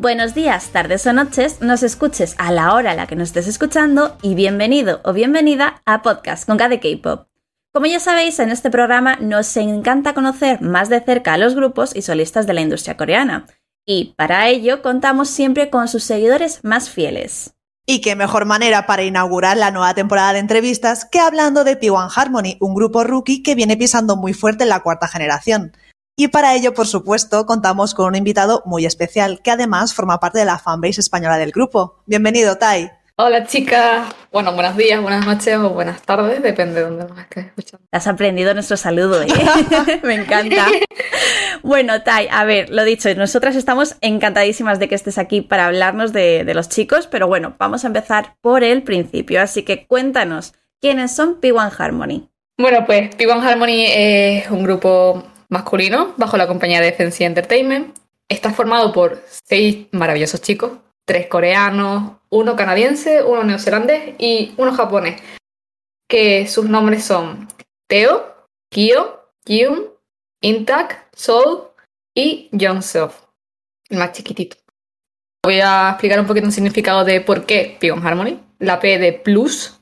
[0.00, 3.46] Buenos días, tardes o noches, nos escuches a la hora a la que nos estés
[3.46, 7.26] escuchando y bienvenido o bienvenida a Podcast con K K-Pop.
[7.70, 11.94] Como ya sabéis, en este programa nos encanta conocer más de cerca a los grupos
[11.94, 13.44] y solistas de la industria coreana.
[13.84, 17.52] Y para ello contamos siempre con sus seguidores más fieles.
[17.84, 22.10] Y qué mejor manera para inaugurar la nueva temporada de entrevistas que hablando de P1
[22.16, 25.72] Harmony, un grupo rookie que viene pisando muy fuerte en la cuarta generación.
[26.20, 30.38] Y para ello, por supuesto, contamos con un invitado muy especial que además forma parte
[30.38, 32.02] de la fanbase española del grupo.
[32.04, 32.90] Bienvenido, Tai.
[33.16, 37.46] Hola chicas, bueno, buenos días, buenas noches o buenas tardes, depende de dónde nos estés
[37.46, 37.86] escuchando.
[37.90, 39.28] Has aprendido nuestro saludo, ¿eh?
[40.02, 40.66] Me encanta.
[41.62, 46.12] Bueno, Tai, a ver, lo dicho, nosotras estamos encantadísimas de que estés aquí para hablarnos
[46.12, 50.52] de, de los chicos, pero bueno, vamos a empezar por el principio, así que cuéntanos,
[50.82, 52.28] ¿quiénes son P1 Harmony?
[52.58, 57.98] Bueno, pues P1 Harmony es un grupo masculino bajo la compañía de Fancy Entertainment.
[58.28, 60.72] Está formado por seis maravillosos chicos,
[61.04, 65.20] tres coreanos, uno canadiense, uno neozelandés y uno japonés,
[66.08, 67.48] que sus nombres son
[67.88, 69.90] Teo, Kyo, Kyun,
[70.40, 71.64] Intak, Soul
[72.14, 73.20] y Jongseof,
[73.88, 74.56] el más chiquitito.
[75.42, 78.38] Voy a explicar un poquito el significado de por qué Pion Harmony.
[78.58, 79.79] La P de plus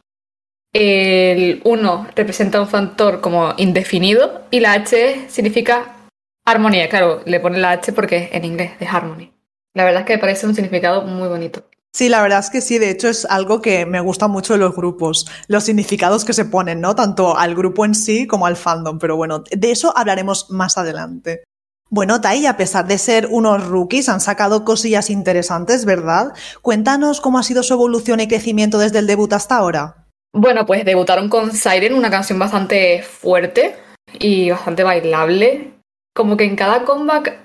[0.73, 5.97] el 1 representa un factor como indefinido y la H significa
[6.45, 6.89] armonía.
[6.89, 9.33] Claro, le pone la H porque es en inglés, de harmony.
[9.75, 11.65] La verdad es que me parece un significado muy bonito.
[11.93, 14.59] Sí, la verdad es que sí, de hecho es algo que me gusta mucho de
[14.59, 16.95] los grupos, los significados que se ponen, ¿no?
[16.95, 21.45] Tanto al grupo en sí como al fandom, pero bueno, de eso hablaremos más adelante.
[21.91, 26.35] Bueno, Tai, a pesar de ser unos rookies, han sacado cosillas interesantes, ¿verdad?
[26.61, 30.08] Cuéntanos cómo ha sido su evolución y crecimiento desde el debut hasta ahora.
[30.33, 33.77] Bueno, pues debutaron con Siren, una canción bastante fuerte
[34.19, 35.73] y bastante bailable.
[36.15, 37.37] Como que en cada comeback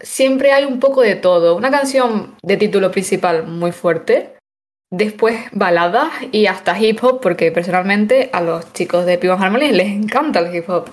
[0.00, 1.56] siempre hay un poco de todo.
[1.56, 4.36] Una canción de título principal muy fuerte,
[4.90, 9.88] después baladas y hasta hip hop, porque personalmente a los chicos de Pivo Harmony les
[9.88, 10.90] encanta el hip hop.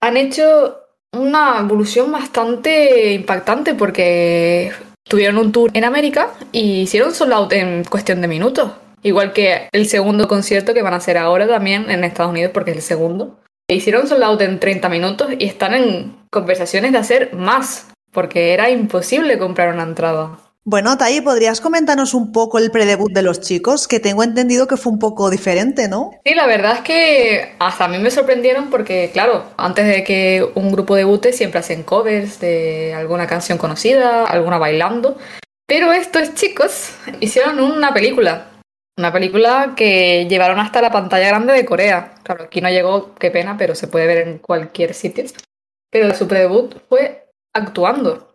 [0.00, 0.78] Han hecho
[1.12, 4.72] una evolución bastante impactante porque
[5.04, 8.72] tuvieron un tour en América y hicieron sold out en cuestión de minutos.
[9.02, 12.70] Igual que el segundo concierto que van a hacer ahora también en Estados Unidos, porque
[12.70, 13.40] es el segundo.
[13.68, 18.70] Hicieron sold out en 30 minutos y están en conversaciones de hacer más, porque era
[18.70, 20.38] imposible comprar una entrada.
[20.64, 23.88] Bueno, Tai, ¿podrías comentarnos un poco el predebut de los chicos?
[23.88, 26.12] Que tengo entendido que fue un poco diferente, ¿no?
[26.24, 30.46] Sí, la verdad es que hasta a mí me sorprendieron porque, claro, antes de que
[30.54, 35.18] un grupo debute siempre hacen covers de alguna canción conocida, alguna bailando.
[35.66, 38.51] Pero estos chicos hicieron una película
[38.96, 42.14] una película que llevaron hasta la pantalla grande de Corea.
[42.22, 45.24] Claro, aquí no llegó, qué pena, pero se puede ver en cualquier sitio.
[45.90, 48.31] Pero su debut fue actuando.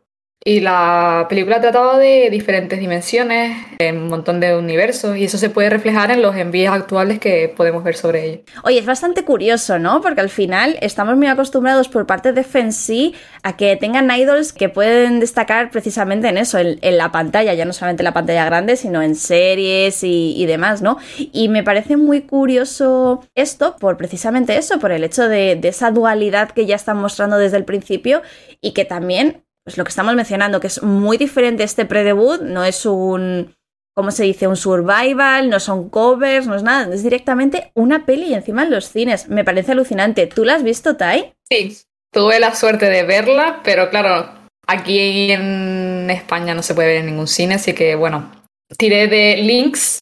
[0.47, 5.49] Y la película trataba de diferentes dimensiones, en un montón de universos, y eso se
[5.49, 8.41] puede reflejar en los envíos actuales que podemos ver sobre ello.
[8.63, 9.99] Oye, es bastante curioso, ¿no?
[9.99, 13.13] Porque al final estamos muy acostumbrados por parte de Fancy
[13.43, 17.73] a que tengan idols que pueden destacar precisamente en eso, en, la pantalla, ya no
[17.73, 20.97] solamente en la pantalla grande, sino en series y, demás, ¿no?
[21.17, 25.91] Y me parece muy curioso esto por precisamente eso, por el hecho de, de esa
[25.91, 28.21] dualidad que ya están mostrando desde el principio
[28.61, 32.63] y que también pues lo que estamos mencionando, que es muy diferente este pre-debut, no
[32.63, 33.53] es un,
[33.93, 34.47] ¿cómo se dice?
[34.47, 38.71] Un survival, no son covers, no es nada, es directamente una peli y encima en
[38.71, 39.27] los cines.
[39.27, 40.25] Me parece alucinante.
[40.25, 41.33] ¿Tú la has visto, Tai?
[41.51, 41.77] Sí,
[42.13, 44.29] tuve la suerte de verla, pero claro,
[44.67, 48.31] aquí en España no se puede ver en ningún cine, así que bueno,
[48.77, 49.99] tiré de links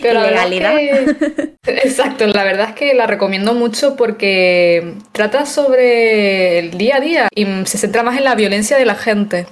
[0.00, 0.74] pero Ilegalidad.
[1.66, 7.28] Exacto, la verdad es que la recomiendo mucho porque trata sobre el día a día
[7.34, 9.46] y se centra más en la violencia de la gente,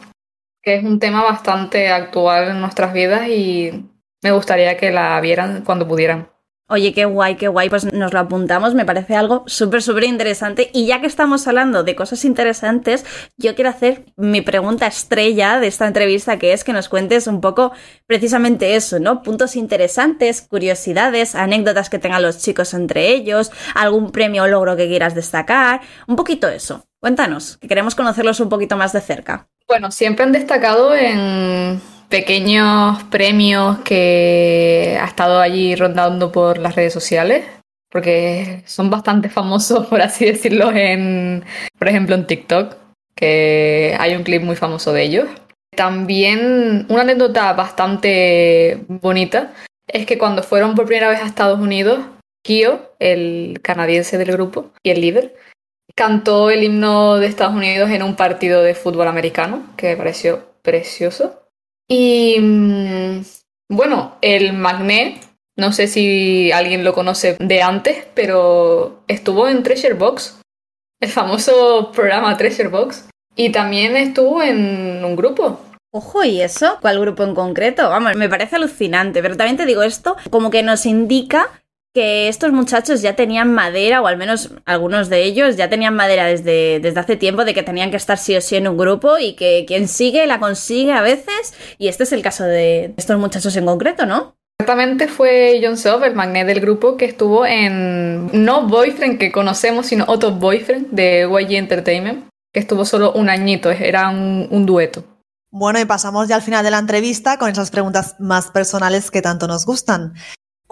[0.62, 3.88] que es un tema bastante actual en nuestras vidas y
[4.22, 6.31] me gustaría que la vieran cuando pudieran.
[6.72, 10.70] Oye, qué guay, qué guay, pues nos lo apuntamos, me parece algo súper, súper interesante.
[10.72, 13.04] Y ya que estamos hablando de cosas interesantes,
[13.36, 17.42] yo quiero hacer mi pregunta estrella de esta entrevista, que es que nos cuentes un
[17.42, 17.72] poco
[18.06, 19.22] precisamente eso, ¿no?
[19.22, 24.88] Puntos interesantes, curiosidades, anécdotas que tengan los chicos entre ellos, algún premio o logro que
[24.88, 26.86] quieras destacar, un poquito eso.
[27.00, 29.46] Cuéntanos, que queremos conocerlos un poquito más de cerca.
[29.68, 36.92] Bueno, siempre han destacado en pequeños premios que ha estado allí rondando por las redes
[36.92, 37.46] sociales,
[37.90, 41.42] porque son bastante famosos, por así decirlo, en,
[41.78, 42.76] por ejemplo, en TikTok,
[43.16, 45.28] que hay un clip muy famoso de ellos.
[45.74, 49.54] También una anécdota bastante bonita
[49.86, 52.00] es que cuando fueron por primera vez a Estados Unidos,
[52.42, 55.34] Kyo, el canadiense del grupo y el líder,
[55.94, 60.44] cantó el himno de Estados Unidos en un partido de fútbol americano, que me pareció
[60.60, 61.41] precioso.
[61.94, 63.22] Y mm,
[63.68, 65.22] bueno, el Magnet,
[65.58, 70.40] no sé si alguien lo conoce de antes, pero estuvo en Treasure Box,
[71.02, 75.60] el famoso programa Treasure Box, y también estuvo en un grupo.
[75.90, 76.78] Ojo, ¿y eso?
[76.80, 77.90] ¿Cuál grupo en concreto?
[77.90, 81.61] Vamos, me parece alucinante, pero también te digo esto como que nos indica
[81.94, 86.24] que estos muchachos ya tenían madera, o al menos algunos de ellos ya tenían madera
[86.24, 89.18] desde, desde hace tiempo de que tenían que estar sí o sí en un grupo
[89.18, 93.18] y que quien sigue la consigue a veces, y este es el caso de estos
[93.18, 94.34] muchachos en concreto, ¿no?
[94.58, 99.86] Exactamente fue John Sov, el magnet del grupo, que estuvo en no Boyfriend que conocemos,
[99.86, 105.04] sino otro Boyfriend de YG Entertainment, que estuvo solo un añito, era un, un dueto.
[105.50, 109.20] Bueno, y pasamos ya al final de la entrevista con esas preguntas más personales que
[109.20, 110.14] tanto nos gustan.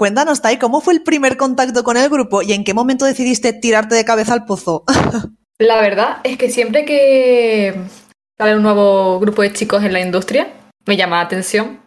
[0.01, 3.53] Cuéntanos, Tai, ¿cómo fue el primer contacto con el grupo y en qué momento decidiste
[3.53, 4.85] tirarte de cabeza al pozo?
[5.59, 7.75] La verdad es que siempre que
[8.39, 10.55] sale un nuevo grupo de chicos en la industria,
[10.87, 11.81] me llama la atención.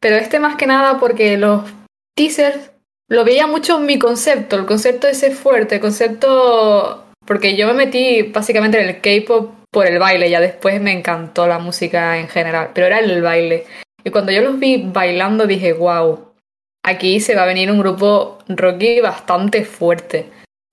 [0.00, 1.64] Pero este más que nada porque los
[2.16, 2.70] teasers
[3.06, 7.04] lo veía mucho mi concepto, el concepto ese fuerte, el concepto...
[7.26, 11.46] Porque yo me metí básicamente en el K-pop por el baile, ya después me encantó
[11.46, 13.66] la música en general, pero era el baile.
[14.02, 16.27] Y cuando yo los vi bailando dije, wow,
[16.88, 20.30] aquí se va a venir un grupo rocky bastante fuerte.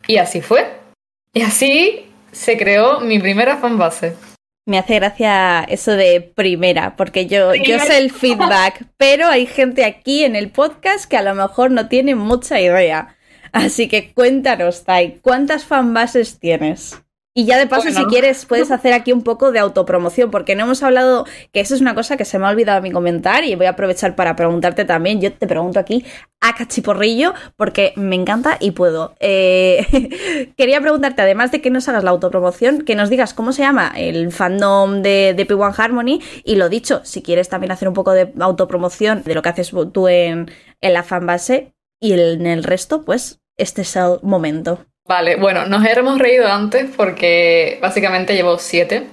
[0.08, 0.68] Y así fue.
[1.34, 4.16] Y así se creó mi primera fanbase.
[4.68, 9.86] Me hace gracia eso de primera, porque yo, yo sé el feedback, pero hay gente
[9.86, 13.16] aquí en el podcast que a lo mejor no tiene mucha idea.
[13.52, 17.00] Así que cuéntanos, Tai, ¿cuántas fanbases tienes?
[17.38, 20.64] Y ya de paso, si quieres, puedes hacer aquí un poco de autopromoción, porque no
[20.64, 23.56] hemos hablado, que eso es una cosa que se me ha olvidado mi comentar y
[23.56, 25.20] voy a aprovechar para preguntarte también.
[25.20, 26.06] Yo te pregunto aquí
[26.40, 29.16] a cachiporrillo, porque me encanta y puedo.
[29.20, 33.64] Eh, quería preguntarte, además de que nos hagas la autopromoción, que nos digas cómo se
[33.64, 37.94] llama el fandom de, de P1 Harmony y lo dicho, si quieres también hacer un
[37.94, 40.50] poco de autopromoción de lo que haces tú en,
[40.80, 44.86] en la fanbase y en el resto, pues este es el momento.
[45.07, 49.07] Vale, bueno, nos hemos reído antes porque básicamente llevo siete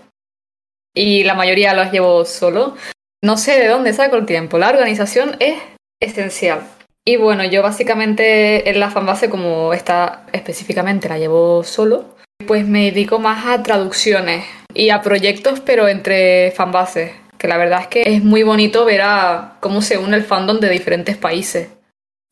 [0.94, 2.76] y la mayoría los llevo solo.
[3.22, 4.58] No sé de dónde saco el tiempo.
[4.58, 5.60] La organización es
[6.00, 6.62] esencial.
[7.04, 12.16] Y bueno, yo básicamente en la fanbase, como esta específicamente la llevo solo,
[12.46, 17.12] pues me dedico más a traducciones y a proyectos, pero entre fanbases.
[17.38, 20.58] Que la verdad es que es muy bonito ver a cómo se une el fandom
[20.58, 21.68] de diferentes países.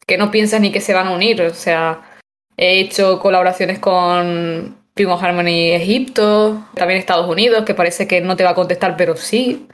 [0.07, 1.43] Que no piensas ni que se van a unir.
[1.43, 2.01] O sea,
[2.63, 8.45] He hecho colaboraciones con Primo Harmony Egipto, también Estados Unidos, que parece que no te
[8.45, 9.67] va a contestar, pero sí,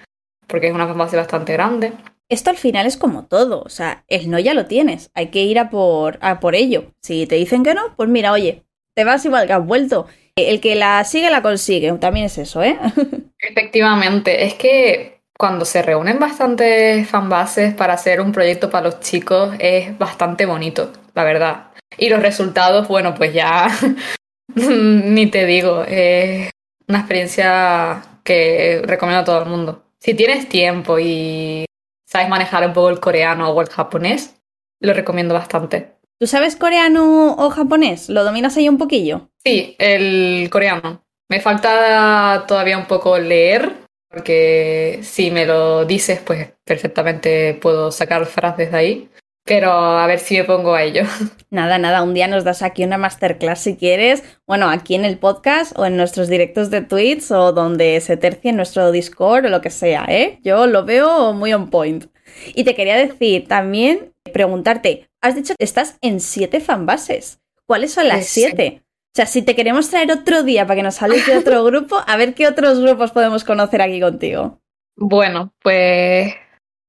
[0.46, 1.94] porque es una base bastante grande.
[2.28, 5.42] Esto al final es como todo, o sea, el no ya lo tienes, hay que
[5.42, 6.92] ir a por, a por ello.
[7.02, 8.62] Si te dicen que no, pues mira, oye,
[8.94, 10.06] te vas igual que has vuelto.
[10.36, 12.78] El que la sigue la consigue, también es eso, ¿eh?
[13.40, 19.56] Efectivamente, es que cuando se reúnen bastantes fanbases para hacer un proyecto para los chicos
[19.58, 21.70] es bastante bonito, la verdad.
[21.98, 23.68] Y los resultados, bueno, pues ya
[24.54, 26.50] ni te digo, es
[26.86, 29.82] una experiencia que recomiendo a todo el mundo.
[29.99, 31.64] Si tienes tiempo y
[32.06, 34.37] sabes manejar un poco el coreano o el japonés,
[34.80, 35.96] lo recomiendo bastante.
[36.20, 38.08] ¿Tú sabes coreano o japonés?
[38.08, 39.28] ¿Lo dominas ahí un poquillo?
[39.44, 41.02] Sí, el coreano.
[41.28, 43.73] Me falta todavía un poco leer,
[44.08, 49.11] porque si me lo dices, pues perfectamente puedo sacar frases de ahí
[49.46, 51.04] pero a ver si me pongo a ello.
[51.50, 55.16] Nada, nada, un día nos das aquí una masterclass si quieres, bueno, aquí en el
[55.16, 59.48] podcast o en nuestros directos de tweets o donde se tercie en nuestro Discord o
[59.48, 60.40] lo que sea, ¿eh?
[60.42, 62.06] Yo lo veo muy on point.
[62.54, 67.40] Y te quería decir también, preguntarte, has dicho que estás en siete fanbases.
[67.66, 68.82] ¿Cuáles son las siete?
[68.82, 71.96] O sea, si te queremos traer otro día para que nos hables de otro grupo,
[72.06, 74.60] a ver qué otros grupos podemos conocer aquí contigo.
[74.96, 76.34] Bueno, pues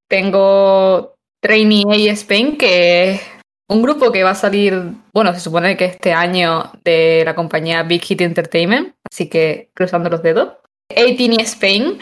[0.08, 3.20] tengo Trainee A Spain, que es
[3.68, 7.82] un grupo que va a salir, bueno, se supone que este año de la compañía
[7.82, 10.54] Big Hit Entertainment, así que cruzando los dedos.
[10.88, 11.98] 18 Spain,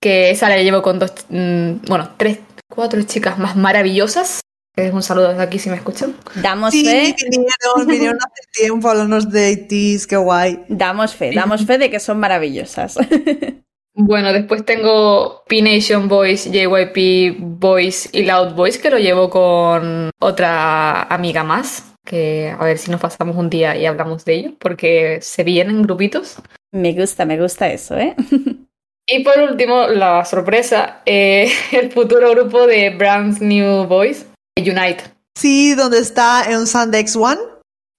[0.00, 4.40] que esa la llevo con dos, mm, bueno, tres, cuatro chicas más maravillosas.
[4.76, 6.14] Es un saludo desde aquí si me escuchan.
[6.36, 7.14] Damos fe.
[7.28, 10.64] Vinieron, vinieron hace tiempo a hablarnos de 80 qué guay.
[10.68, 12.96] Damos fe, damos fe de que son maravillosas.
[14.02, 21.02] Bueno, después tengo P-Nation Boys, JYP Boys y Loud Boys, que lo llevo con otra
[21.02, 25.18] amiga más, que a ver si nos pasamos un día y hablamos de ello, porque
[25.20, 26.36] se vienen grupitos.
[26.72, 28.16] Me gusta, me gusta eso, ¿eh?
[29.06, 34.26] y por último, la sorpresa, eh, el futuro grupo de Brand New Boys,
[34.56, 35.04] Unite.
[35.36, 37.40] Sí, donde está en Sandex One.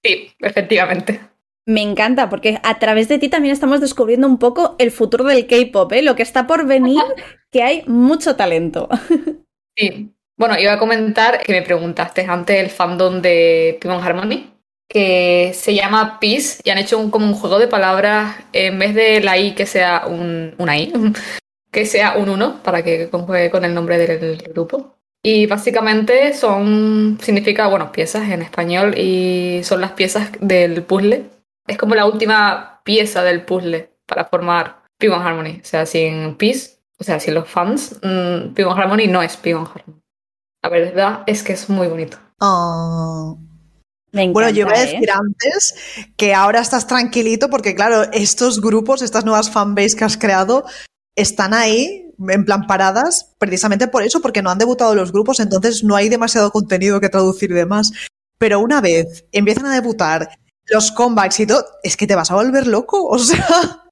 [0.04, 1.31] Sí, efectivamente.
[1.72, 5.48] Me encanta porque a través de ti también estamos descubriendo un poco el futuro del
[5.48, 6.02] K-pop, ¿eh?
[6.02, 7.02] lo que está por venir,
[7.50, 8.90] que hay mucho talento.
[9.78, 10.14] Sí.
[10.38, 14.52] Bueno, iba a comentar que me preguntaste antes el fandom de Pimon Harmony,
[14.90, 18.94] que se llama Peace y han hecho un, como un juego de palabras en vez
[18.94, 20.92] de la I que sea un, una I,
[21.72, 24.98] que sea un 1 para que conjuegue con el nombre del grupo.
[25.24, 31.30] Y básicamente son, significa, bueno, piezas en español y son las piezas del puzzle.
[31.68, 35.62] Es como la última pieza del puzzle para formar P1 Harmony.
[35.62, 39.68] O sea, sin Peace, o sea, sin los fans, mmm, P1 Harmony no es P1
[39.68, 40.02] Harmony.
[40.64, 42.18] La verdad es que es muy bonito.
[42.40, 43.40] Oh.
[44.12, 44.86] Me encanta, Bueno, yo iba a ¿eh?
[44.88, 45.76] decir antes
[46.18, 50.66] que ahora estás tranquilito porque, claro, estos grupos, estas nuevas fanbase que has creado,
[51.16, 55.84] están ahí en plan paradas precisamente por eso, porque no han debutado los grupos, entonces
[55.84, 57.92] no hay demasiado contenido que traducir y demás.
[58.38, 60.30] Pero una vez empiezan a debutar
[60.72, 63.46] los comebacks y todo, es que te vas a volver loco, o sea...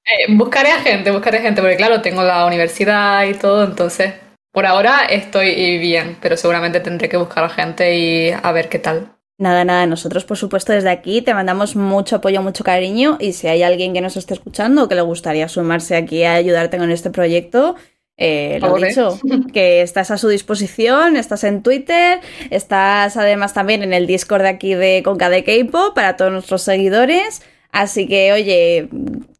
[0.04, 4.14] Eh, buscaré a gente, buscaré gente, porque claro, tengo la universidad y todo, entonces
[4.52, 8.80] por ahora estoy bien, pero seguramente tendré que buscar a gente y a ver qué
[8.80, 9.12] tal.
[9.38, 13.46] Nada, nada, nosotros por supuesto desde aquí te mandamos mucho apoyo, mucho cariño y si
[13.46, 16.90] hay alguien que nos esté escuchando o que le gustaría sumarse aquí a ayudarte con
[16.90, 17.76] este proyecto,
[18.20, 19.18] eh, lo dicho,
[19.52, 24.48] que estás a su disposición, estás en Twitter, estás además también en el Discord de
[24.48, 28.90] aquí de Conca de K-Pop para todos nuestros seguidores, así que oye,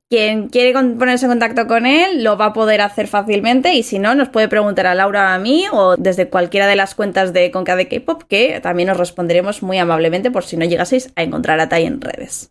[0.08, 3.74] quien quiere ponerse en contacto con él lo va a poder hacer fácilmente.
[3.74, 6.74] Y si no nos puede preguntar a Laura o a mí o desde cualquiera de
[6.74, 10.64] las cuentas de Conca de K-Pop que también os responderemos muy amablemente por si no
[10.64, 12.50] llegaseis a encontrar a Tai en redes.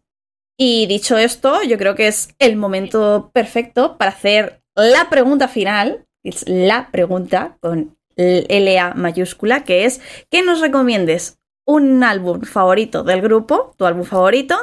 [0.57, 6.05] Y dicho esto, yo creo que es el momento perfecto para hacer la pregunta final,
[6.29, 13.21] es la pregunta con LA mayúscula, que es que nos recomiendes un álbum favorito del
[13.21, 14.57] grupo, tu álbum favorito,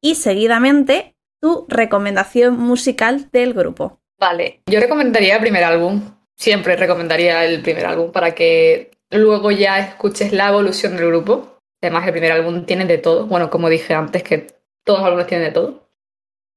[0.00, 4.00] y seguidamente tu recomendación musical del grupo.
[4.18, 6.00] Vale, yo recomendaría el primer álbum.
[6.34, 11.60] Siempre recomendaría el primer álbum para que luego ya escuches la evolución del grupo.
[11.82, 13.26] Además, el primer álbum tiene de todo.
[13.26, 14.46] Bueno, como dije antes, que
[14.84, 15.90] todos los álbumes tienen de todo.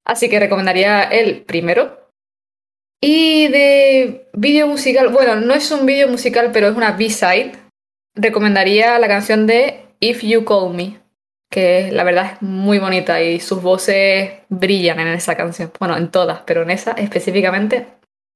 [0.05, 1.98] Así que recomendaría el primero.
[3.01, 7.53] Y de vídeo musical, bueno, no es un vídeo musical, pero es una B-side.
[8.15, 10.99] Recomendaría la canción de If You Call Me,
[11.49, 15.71] que la verdad es muy bonita y sus voces brillan en esa canción.
[15.79, 17.87] Bueno, en todas, pero en esa específicamente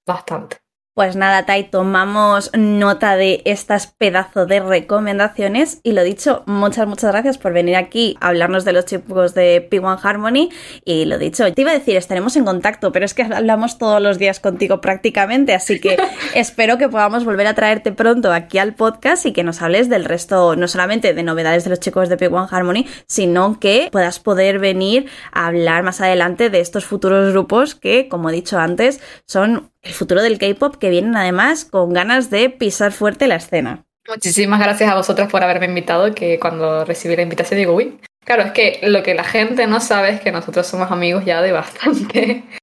[0.08, 0.58] bastante.
[0.96, 7.12] Pues nada, Tai, tomamos nota de estas pedazos de recomendaciones y lo dicho, muchas, muchas
[7.12, 10.50] gracias por venir aquí a hablarnos de los chicos de P1 Harmony.
[10.86, 14.04] Y lo dicho, te iba a decir, estaremos en contacto, pero es que hablamos todos
[14.04, 15.98] los días contigo prácticamente, así que
[16.36, 20.06] espero que podamos volver a traerte pronto aquí al podcast y que nos hables del
[20.06, 24.60] resto, no solamente de novedades de los chicos de P1 Harmony, sino que puedas poder
[24.60, 29.73] venir a hablar más adelante de estos futuros grupos que, como he dicho antes, son
[29.84, 33.84] el futuro del K-pop que vienen además con ganas de pisar fuerte la escena.
[34.08, 38.44] Muchísimas gracias a vosotras por haberme invitado, que cuando recibí la invitación digo, uy, claro,
[38.44, 41.52] es que lo que la gente no sabe es que nosotros somos amigos ya de
[41.52, 42.44] bastante.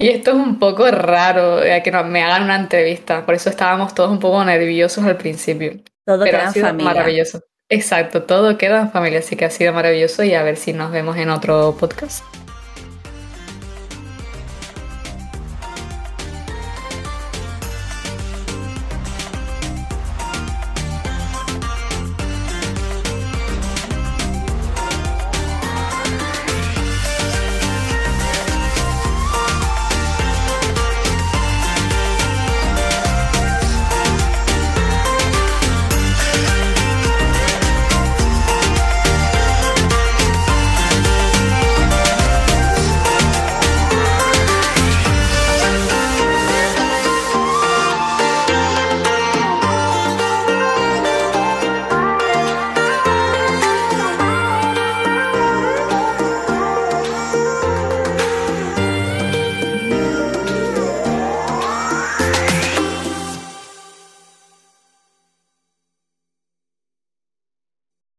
[0.00, 3.48] Y esto es un poco raro, eh, que no- me hagan una entrevista, por eso
[3.48, 5.80] estábamos todos un poco nerviosos al principio.
[6.06, 6.92] Todo Pero queda ha sido familia.
[6.92, 7.40] maravilloso.
[7.70, 10.92] Exacto, todo queda en familia, así que ha sido maravilloso y a ver si nos
[10.92, 12.22] vemos en otro podcast.